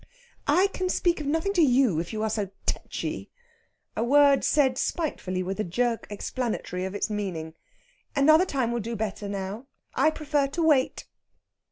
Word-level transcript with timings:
"I 0.47 0.65
can 0.73 0.89
speak 0.89 1.21
of 1.21 1.27
nothing 1.27 1.53
to 1.53 1.61
you 1.61 1.99
if 1.99 2.11
you 2.11 2.23
are 2.23 2.29
so 2.31 2.49
tetchy" 2.65 3.29
a 3.95 4.03
word 4.03 4.43
said 4.43 4.79
spitefully, 4.79 5.43
with 5.43 5.59
a 5.59 5.63
jerk 5.63 6.07
explanatory 6.09 6.85
of 6.85 6.95
its 6.95 7.11
meaning. 7.11 7.53
"Another 8.15 8.47
time 8.47 8.71
will 8.71 8.79
do 8.79 8.95
better, 8.95 9.29
now. 9.29 9.67
I 9.93 10.09
prefer 10.09 10.47
to 10.47 10.63
wait." 10.63 11.05